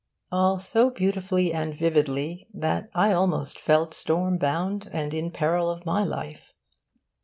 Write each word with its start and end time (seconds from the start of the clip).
all 0.31 0.57
so 0.57 0.89
beautifully 0.89 1.53
and 1.53 1.75
vividly 1.75 2.47
that 2.51 2.89
I 2.95 3.13
almost 3.13 3.59
felt 3.59 3.93
stormbound 3.93 4.89
and 4.91 5.13
in 5.13 5.29
peril 5.29 5.69
of 5.69 5.85
my 5.85 6.03
life. 6.03 6.53